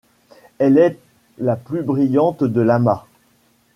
[0.57, 0.97] Elle est
[1.37, 3.05] la plus brillante de l'amas.